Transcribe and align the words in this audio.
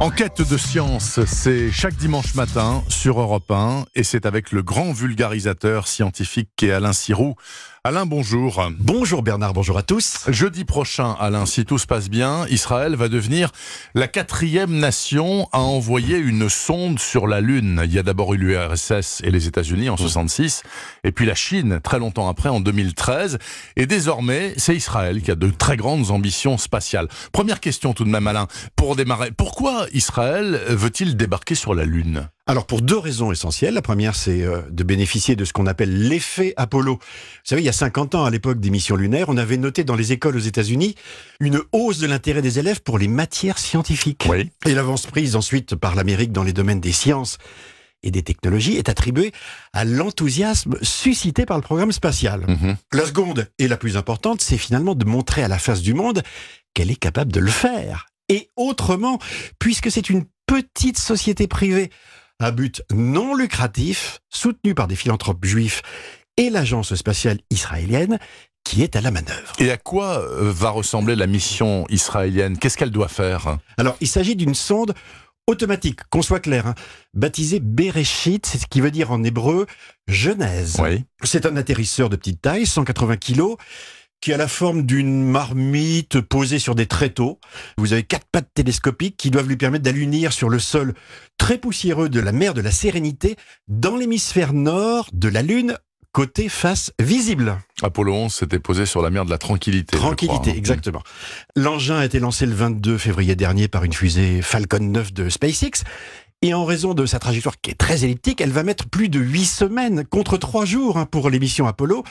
Enquête 0.00 0.42
de 0.42 0.56
science, 0.58 1.24
c'est 1.24 1.70
chaque 1.70 1.94
dimanche 1.94 2.34
matin 2.34 2.82
sur 2.88 3.20
Europe 3.20 3.50
1 3.50 3.84
et 3.94 4.02
c'est 4.02 4.26
avec 4.26 4.52
le 4.52 4.62
grand 4.62 4.92
vulgarisateur 4.92 5.86
scientifique 5.86 6.50
qu'est 6.56 6.72
Alain 6.72 6.92
Sirou. 6.92 7.36
Alain, 7.86 8.06
bonjour. 8.06 8.66
Bonjour 8.78 9.22
Bernard, 9.22 9.52
bonjour 9.52 9.76
à 9.76 9.82
tous. 9.82 10.24
Jeudi 10.28 10.64
prochain, 10.64 11.14
Alain, 11.20 11.44
si 11.44 11.66
tout 11.66 11.76
se 11.76 11.86
passe 11.86 12.08
bien, 12.08 12.46
Israël 12.48 12.96
va 12.96 13.10
devenir 13.10 13.50
la 13.94 14.08
quatrième 14.08 14.72
nation 14.72 15.50
à 15.52 15.58
envoyer 15.58 16.16
une 16.16 16.48
sonde 16.48 16.98
sur 16.98 17.26
la 17.26 17.42
Lune. 17.42 17.82
Il 17.84 17.92
y 17.92 17.98
a 17.98 18.02
d'abord 18.02 18.32
eu 18.32 18.38
l'URSS 18.38 19.20
et 19.22 19.30
les 19.30 19.48
États-Unis 19.48 19.90
en 19.90 19.98
66, 19.98 20.62
et 21.04 21.12
puis 21.12 21.26
la 21.26 21.34
Chine 21.34 21.78
très 21.84 21.98
longtemps 21.98 22.30
après 22.30 22.48
en 22.48 22.60
2013. 22.60 23.36
Et 23.76 23.84
désormais, 23.84 24.54
c'est 24.56 24.74
Israël 24.74 25.20
qui 25.20 25.30
a 25.30 25.34
de 25.34 25.50
très 25.50 25.76
grandes 25.76 26.10
ambitions 26.10 26.56
spatiales. 26.56 27.08
Première 27.32 27.60
question 27.60 27.92
tout 27.92 28.04
de 28.04 28.10
même, 28.10 28.26
Alain, 28.26 28.48
pour 28.76 28.96
démarrer. 28.96 29.30
Pourquoi 29.30 29.88
Israël 29.92 30.58
veut-il 30.68 31.18
débarquer 31.18 31.54
sur 31.54 31.74
la 31.74 31.84
Lune? 31.84 32.30
Alors 32.46 32.66
pour 32.66 32.82
deux 32.82 32.98
raisons 32.98 33.32
essentielles. 33.32 33.74
La 33.74 33.82
première, 33.82 34.14
c'est 34.14 34.42
euh, 34.42 34.60
de 34.70 34.84
bénéficier 34.84 35.36
de 35.36 35.44
ce 35.44 35.52
qu'on 35.52 35.66
appelle 35.66 36.08
l'effet 36.08 36.52
Apollo. 36.56 36.94
Vous 36.96 37.40
savez, 37.42 37.62
il 37.62 37.64
y 37.64 37.70
a 37.70 37.72
50 37.72 38.14
ans, 38.14 38.24
à 38.24 38.30
l'époque 38.30 38.60
des 38.60 38.70
missions 38.70 38.96
lunaires, 38.96 39.28
on 39.28 39.36
avait 39.36 39.56
noté 39.56 39.84
dans 39.84 39.96
les 39.96 40.12
écoles 40.12 40.36
aux 40.36 40.40
États-Unis 40.40 40.94
une 41.40 41.60
hausse 41.72 41.98
de 41.98 42.06
l'intérêt 42.06 42.42
des 42.42 42.58
élèves 42.58 42.82
pour 42.82 42.98
les 42.98 43.08
matières 43.08 43.58
scientifiques. 43.58 44.26
Oui. 44.28 44.50
Et 44.66 44.74
l'avance 44.74 45.06
prise 45.06 45.36
ensuite 45.36 45.74
par 45.74 45.94
l'Amérique 45.94 46.32
dans 46.32 46.42
les 46.42 46.52
domaines 46.52 46.80
des 46.80 46.92
sciences 46.92 47.38
et 48.02 48.10
des 48.10 48.22
technologies 48.22 48.76
est 48.76 48.90
attribuée 48.90 49.32
à 49.72 49.86
l'enthousiasme 49.86 50.76
suscité 50.82 51.46
par 51.46 51.56
le 51.56 51.62
programme 51.62 51.92
spatial. 51.92 52.44
Mhm. 52.46 52.76
La 52.92 53.06
seconde 53.06 53.48
et 53.58 53.66
la 53.66 53.78
plus 53.78 53.96
importante, 53.96 54.42
c'est 54.42 54.58
finalement 54.58 54.94
de 54.94 55.06
montrer 55.06 55.42
à 55.42 55.48
la 55.48 55.58
face 55.58 55.80
du 55.80 55.94
monde 55.94 56.22
qu'elle 56.74 56.90
est 56.90 56.96
capable 56.96 57.32
de 57.32 57.40
le 57.40 57.50
faire. 57.50 58.06
Et 58.28 58.50
autrement, 58.56 59.18
puisque 59.58 59.90
c'est 59.90 60.10
une 60.10 60.24
petite 60.46 60.98
société 60.98 61.46
privée 61.46 61.90
à 62.40 62.50
but 62.50 62.82
non 62.92 63.34
lucratif, 63.34 64.20
soutenue 64.30 64.74
par 64.74 64.88
des 64.88 64.96
philanthropes 64.96 65.44
juifs 65.44 65.82
et 66.36 66.50
l'agence 66.50 66.94
spatiale 66.94 67.38
israélienne, 67.50 68.18
qui 68.64 68.82
est 68.82 68.96
à 68.96 69.00
la 69.00 69.10
manœuvre. 69.10 69.52
Et 69.58 69.70
à 69.70 69.76
quoi 69.76 70.18
euh, 70.18 70.50
va 70.52 70.70
ressembler 70.70 71.16
la 71.16 71.26
mission 71.26 71.86
israélienne? 71.90 72.58
Qu'est-ce 72.58 72.76
qu'elle 72.76 72.90
doit 72.90 73.08
faire? 73.08 73.58
Alors, 73.76 73.96
il 74.00 74.08
s'agit 74.08 74.36
d'une 74.36 74.54
sonde 74.54 74.94
automatique, 75.46 76.00
qu'on 76.10 76.22
soit 76.22 76.40
clair, 76.40 76.66
hein, 76.66 76.74
baptisée 77.12 77.60
Bereshit, 77.60 78.46
c'est 78.46 78.58
ce 78.58 78.66
qui 78.66 78.80
veut 78.80 78.90
dire 78.90 79.10
en 79.10 79.22
hébreu 79.22 79.66
Genèse. 80.08 80.78
Oui. 80.80 81.04
C'est 81.22 81.44
un 81.44 81.56
atterrisseur 81.56 82.08
de 82.08 82.16
petite 82.16 82.40
taille, 82.40 82.66
180 82.66 83.18
kilos, 83.18 83.56
qui 84.24 84.32
a 84.32 84.38
la 84.38 84.48
forme 84.48 84.84
d'une 84.84 85.22
marmite 85.22 86.22
posée 86.22 86.58
sur 86.58 86.74
des 86.74 86.86
tréteaux. 86.86 87.38
Vous 87.76 87.92
avez 87.92 88.04
quatre 88.04 88.24
pattes 88.32 88.48
télescopiques 88.54 89.18
qui 89.18 89.30
doivent 89.30 89.48
lui 89.48 89.58
permettre 89.58 89.84
d'allunir 89.84 90.32
sur 90.32 90.48
le 90.48 90.58
sol 90.58 90.94
très 91.36 91.58
poussiéreux 91.58 92.08
de 92.08 92.20
la 92.20 92.32
mer 92.32 92.54
de 92.54 92.62
la 92.62 92.70
Sérénité 92.70 93.36
dans 93.68 93.98
l'hémisphère 93.98 94.54
nord 94.54 95.10
de 95.12 95.28
la 95.28 95.42
Lune, 95.42 95.76
côté 96.12 96.48
face 96.48 96.90
visible. 96.98 97.58
Apollo 97.82 98.14
11 98.14 98.32
s'était 98.32 98.60
posé 98.60 98.86
sur 98.86 99.02
la 99.02 99.10
mer 99.10 99.26
de 99.26 99.30
la 99.30 99.36
Tranquillité. 99.36 99.94
Tranquillité, 99.94 100.38
crois. 100.38 100.52
hein. 100.52 100.56
exactement. 100.56 101.02
L'engin 101.54 101.98
a 101.98 102.04
été 102.06 102.18
lancé 102.18 102.46
le 102.46 102.54
22 102.54 102.96
février 102.96 103.36
dernier 103.36 103.68
par 103.68 103.84
une 103.84 103.92
fusée 103.92 104.40
Falcon 104.40 104.78
9 104.80 105.12
de 105.12 105.28
SpaceX. 105.28 105.82
Et 106.44 106.52
en 106.52 106.66
raison 106.66 106.92
de 106.92 107.06
sa 107.06 107.18
trajectoire 107.18 107.54
qui 107.58 107.70
est 107.70 107.74
très 107.74 108.04
elliptique, 108.04 108.42
elle 108.42 108.50
va 108.50 108.64
mettre 108.64 108.86
plus 108.86 109.08
de 109.08 109.18
8 109.18 109.46
semaines 109.46 110.04
contre 110.04 110.36
3 110.36 110.66
jours 110.66 110.98
hein, 110.98 111.06
pour 111.06 111.30
l'émission 111.30 111.66
Apollo 111.66 112.04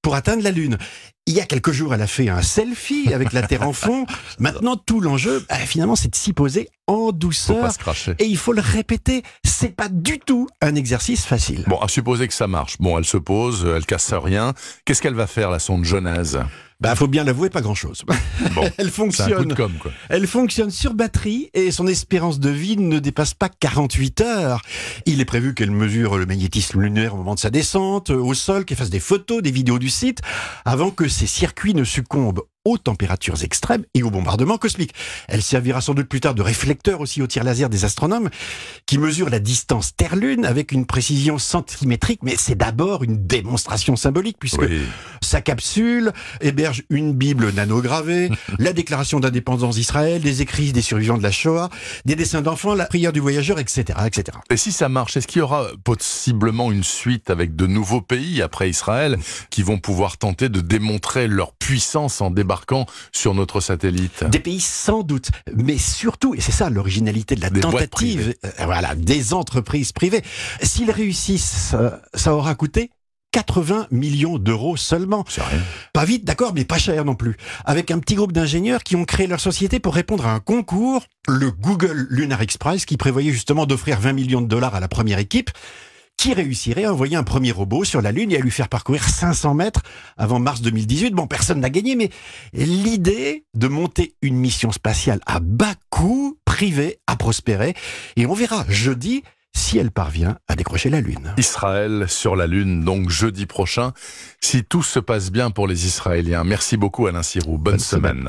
pour 0.00 0.14
atteindre 0.14 0.44
la 0.44 0.52
Lune. 0.52 0.78
Il 1.26 1.34
y 1.34 1.40
a 1.40 1.44
quelques 1.44 1.72
jours, 1.72 1.92
elle 1.92 2.00
a 2.00 2.06
fait 2.06 2.28
un 2.28 2.40
selfie 2.40 3.12
avec 3.12 3.32
la 3.32 3.42
Terre 3.42 3.66
en 3.66 3.72
fond. 3.72 4.06
Maintenant, 4.38 4.76
tout 4.76 5.00
l'enjeu, 5.00 5.44
bah, 5.48 5.56
finalement, 5.56 5.96
c'est 5.96 6.08
de 6.08 6.14
s'y 6.14 6.32
poser 6.32 6.68
en 6.86 7.10
douceur. 7.10 7.62
pas 7.62 7.70
se 7.72 7.78
cracher. 7.78 8.14
Et 8.20 8.26
il 8.26 8.36
faut 8.36 8.52
le 8.52 8.60
répéter, 8.60 9.24
c'est 9.44 9.74
pas 9.74 9.88
du 9.88 10.20
tout 10.20 10.46
un 10.60 10.76
exercice 10.76 11.26
facile. 11.26 11.64
Bon, 11.66 11.80
à 11.80 11.88
supposer 11.88 12.28
que 12.28 12.34
ça 12.34 12.46
marche. 12.46 12.76
Bon, 12.78 12.96
elle 12.96 13.04
se 13.04 13.16
pose, 13.16 13.66
elle 13.74 13.86
casse 13.86 14.12
rien. 14.12 14.54
Qu'est-ce 14.84 15.02
qu'elle 15.02 15.14
va 15.14 15.26
faire, 15.26 15.50
la 15.50 15.58
sonde 15.58 15.84
Genèse 15.84 16.38
Bah, 16.80 16.94
faut 16.94 17.06
bien 17.06 17.24
l'avouer, 17.24 17.50
pas 17.50 17.60
grand-chose. 17.60 18.02
Bon, 18.54 18.68
Elle 18.78 18.90
fonctionne. 18.90 19.48
de 19.48 19.54
com', 19.54 19.72
quoi. 19.80 19.92
Elle 20.08 20.26
fonctionne 20.26 20.70
sur 20.70 20.94
batterie 20.94 21.50
et 21.52 21.70
son 21.70 21.86
espérance 21.86 22.40
de 22.40 22.48
vie 22.48 22.76
ne 22.78 22.98
dépasse 22.98 23.34
pas 23.34 23.48
48 23.50 24.22
heures. 24.22 24.62
Il 25.06 25.20
est 25.20 25.24
prévu 25.26 25.54
qu'elle 25.54 25.70
mesure 25.70 26.16
le 26.16 26.24
magnétisme 26.26 26.80
lunaire 26.80 27.14
au 27.14 27.18
moment 27.18 27.34
de 27.34 27.38
sa 27.40 27.50
descente, 27.50 28.10
euh, 28.10 28.16
au 28.16 28.32
sol, 28.34 28.64
qu'elle 28.64 28.78
fasse 28.78 28.90
des 28.90 28.98
photos, 28.98 29.42
des 29.42 29.50
vidéos 29.50 29.78
du 29.78 29.90
site, 29.90 30.20
avant 30.64 30.90
que 30.90 31.06
ses 31.06 31.26
circuits 31.26 31.74
ne 31.74 31.84
succombent 31.84 32.40
aux 32.64 32.78
températures 32.78 33.42
extrêmes 33.42 33.84
et 33.94 34.02
au 34.02 34.10
bombardement 34.10 34.58
cosmique. 34.58 34.92
Elle 35.28 35.42
servira 35.42 35.80
sans 35.80 35.94
doute 35.94 36.08
plus 36.08 36.20
tard 36.20 36.34
de 36.34 36.42
réflecteur 36.42 37.00
aussi 37.00 37.22
au 37.22 37.26
tir 37.26 37.42
laser 37.44 37.68
des 37.70 37.84
astronomes 37.84 38.28
qui 38.86 38.98
mesurent 38.98 39.30
la 39.30 39.38
distance 39.38 39.96
Terre-Lune 39.96 40.44
avec 40.44 40.72
une 40.72 40.84
précision 40.86 41.38
centimétrique, 41.38 42.20
mais 42.22 42.34
c'est 42.36 42.54
d'abord 42.56 43.02
une 43.02 43.26
démonstration 43.26 43.96
symbolique 43.96 44.36
puisque 44.38 44.60
Oui. 44.60 44.80
sa 45.22 45.40
capsule 45.40 46.12
héberge 46.40 46.82
une 46.90 47.14
Bible 47.14 47.50
nanogravée, 47.52 48.30
la 48.58 48.72
déclaration 48.72 49.20
d'indépendance 49.20 49.76
d'Israël, 49.76 50.20
des 50.20 50.42
écrits 50.42 50.72
des 50.72 50.82
survivants 50.82 51.18
de 51.18 51.22
la 51.22 51.30
Shoah, 51.30 51.70
des 52.04 52.14
dessins 52.16 52.42
d'enfants, 52.42 52.74
la 52.74 52.86
prière 52.86 53.12
du 53.12 53.20
voyageur, 53.20 53.58
etc., 53.58 53.98
etc. 54.06 54.36
Et 54.50 54.56
si 54.56 54.72
ça 54.72 54.88
marche, 54.88 55.16
est-ce 55.16 55.26
qu'il 55.26 55.38
y 55.38 55.42
aura 55.42 55.68
possiblement 55.84 56.72
une 56.72 56.84
suite 56.84 57.30
avec 57.30 57.56
de 57.56 57.66
nouveaux 57.66 58.02
pays 58.02 58.42
après 58.42 58.68
Israël 58.68 59.18
qui 59.48 59.62
vont 59.62 59.78
pouvoir 59.78 60.18
tenter 60.18 60.48
de 60.48 60.60
démontrer 60.60 61.26
leur 61.28 61.52
puissance 61.54 62.20
en 62.20 62.30
débarquant 62.50 62.86
sur 63.12 63.32
notre 63.34 63.60
satellite 63.60 64.24
Des 64.24 64.40
pays 64.40 64.60
sans 64.60 65.04
doute, 65.04 65.30
mais 65.54 65.78
surtout, 65.78 66.34
et 66.34 66.40
c'est 66.40 66.50
ça 66.50 66.68
l'originalité 66.68 67.36
de 67.36 67.42
la 67.42 67.50
Des 67.50 67.60
tentative, 67.60 68.34
euh, 68.44 68.64
voilà, 68.64 68.96
des 68.96 69.34
entreprises 69.34 69.92
privées. 69.92 70.22
S'ils 70.60 70.90
réussissent, 70.90 71.74
euh, 71.74 71.90
ça 72.14 72.34
aura 72.34 72.56
coûté 72.56 72.90
80 73.30 73.86
millions 73.92 74.38
d'euros 74.38 74.76
seulement. 74.76 75.24
C'est 75.28 75.42
rien. 75.42 75.60
Pas 75.92 76.04
vite, 76.04 76.24
d'accord, 76.24 76.52
mais 76.52 76.64
pas 76.64 76.78
cher 76.78 77.04
non 77.04 77.14
plus. 77.14 77.36
Avec 77.64 77.92
un 77.92 78.00
petit 78.00 78.16
groupe 78.16 78.32
d'ingénieurs 78.32 78.82
qui 78.82 78.96
ont 78.96 79.04
créé 79.04 79.28
leur 79.28 79.38
société 79.38 79.78
pour 79.78 79.94
répondre 79.94 80.26
à 80.26 80.32
un 80.32 80.40
concours, 80.40 81.04
le 81.28 81.52
Google 81.52 82.08
Lunar 82.10 82.40
Express, 82.40 82.84
qui 82.84 82.96
prévoyait 82.96 83.30
justement 83.30 83.66
d'offrir 83.66 84.00
20 84.00 84.12
millions 84.14 84.40
de 84.40 84.48
dollars 84.48 84.74
à 84.74 84.80
la 84.80 84.88
première 84.88 85.20
équipe, 85.20 85.50
qui 86.20 86.34
réussirait 86.34 86.84
à 86.84 86.92
envoyer 86.92 87.16
un 87.16 87.22
premier 87.22 87.50
robot 87.50 87.82
sur 87.84 88.02
la 88.02 88.12
Lune 88.12 88.30
et 88.30 88.36
à 88.36 88.40
lui 88.40 88.50
faire 88.50 88.68
parcourir 88.68 89.08
500 89.08 89.54
mètres 89.54 89.80
avant 90.18 90.38
mars 90.38 90.60
2018. 90.60 91.14
Bon, 91.14 91.26
personne 91.26 91.60
n'a 91.60 91.70
gagné, 91.70 91.96
mais 91.96 92.10
l'idée 92.52 93.46
de 93.54 93.68
monter 93.68 94.12
une 94.20 94.36
mission 94.36 94.70
spatiale 94.70 95.20
à 95.24 95.40
bas 95.40 95.72
coût, 95.88 96.36
privée, 96.44 96.98
a 97.06 97.16
prospéré. 97.16 97.72
Et 98.16 98.26
on 98.26 98.34
verra 98.34 98.66
jeudi 98.68 99.22
si 99.54 99.78
elle 99.78 99.90
parvient 99.90 100.36
à 100.46 100.56
décrocher 100.56 100.90
la 100.90 101.00
Lune. 101.00 101.32
Israël 101.38 102.04
sur 102.06 102.36
la 102.36 102.46
Lune, 102.46 102.84
donc 102.84 103.08
jeudi 103.08 103.46
prochain, 103.46 103.94
si 104.42 104.62
tout 104.62 104.82
se 104.82 104.98
passe 105.00 105.30
bien 105.32 105.50
pour 105.50 105.66
les 105.66 105.86
Israéliens. 105.86 106.44
Merci 106.44 106.76
beaucoup 106.76 107.06
Alain 107.06 107.22
Sirou. 107.22 107.56
Bonne, 107.56 107.76
Bonne 107.76 107.78
semaine. 107.80 108.12
semaine. 108.12 108.28